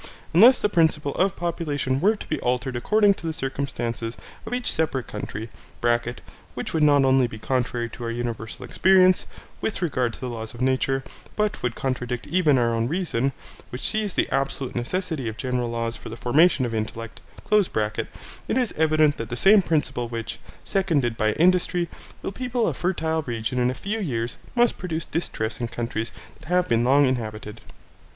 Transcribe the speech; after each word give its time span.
Unless 0.33 0.61
the 0.63 0.67
principle 0.67 1.13
of 1.13 1.35
population 1.35 1.99
were 1.99 2.15
to 2.15 2.25
be 2.27 2.39
altered 2.39 2.75
according 2.75 3.13
to 3.13 3.27
the 3.27 3.33
circumstances 3.33 4.17
of 4.47 4.53
each 4.55 4.71
separate 4.71 5.05
country 5.05 5.51
(which 6.55 6.73
would 6.73 6.81
not 6.81 7.05
only 7.05 7.27
be 7.27 7.37
contrary 7.37 7.87
to 7.91 8.03
our 8.05 8.09
universal 8.09 8.65
experience, 8.65 9.27
with 9.61 9.83
regard 9.83 10.11
to 10.13 10.19
the 10.19 10.27
laws 10.27 10.55
of 10.55 10.59
nature, 10.61 11.03
but 11.35 11.61
would 11.61 11.75
contradict 11.75 12.25
even 12.25 12.57
our 12.57 12.73
own 12.73 12.87
reason, 12.87 13.31
which 13.69 13.87
sees 13.87 14.15
the 14.15 14.27
absolute 14.31 14.75
necessity 14.75 15.27
of 15.29 15.37
general 15.37 15.69
laws 15.69 15.97
for 15.97 16.09
the 16.09 16.17
formation 16.17 16.65
of 16.65 16.73
intellect), 16.73 17.21
it 17.51 18.09
is 18.57 18.71
evident 18.77 19.17
that 19.17 19.29
the 19.29 19.37
same 19.37 19.61
principle 19.61 20.07
which, 20.07 20.39
seconded 20.63 21.15
by 21.15 21.33
industry, 21.33 21.87
will 22.23 22.31
people 22.31 22.65
a 22.65 22.73
fertile 22.73 23.21
region 23.27 23.59
in 23.59 23.69
a 23.69 23.75
few 23.75 23.99
years 23.99 24.37
must 24.55 24.79
produce 24.79 25.05
distress 25.05 25.61
in 25.61 25.67
countries 25.67 26.11
that 26.39 26.47
have 26.47 26.67
been 26.67 26.83
long 26.83 27.05
inhabited. 27.05 27.61